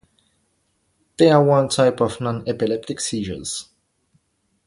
They 1.17 1.29
are 1.29 1.43
one 1.43 1.69
type 1.69 2.01
of 2.01 2.19
non-epileptic 2.19 2.99
seizures. 2.99 3.69